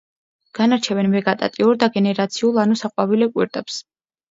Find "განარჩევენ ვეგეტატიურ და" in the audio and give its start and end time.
0.59-1.91